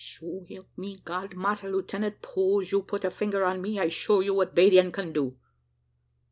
[0.03, 4.19] '""So 'elp me Gad, Massa Lieutenant, 'pose you put a finger on me, I show
[4.21, 5.37] you what 'Badian can do."